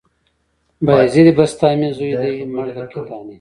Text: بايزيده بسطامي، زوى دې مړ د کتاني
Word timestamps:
بايزيده 0.85 1.31
بسطامي، 1.41 1.87
زوى 1.97 2.13
دې 2.21 2.31
مړ 2.53 2.67
د 2.75 2.77
کتاني 2.93 3.29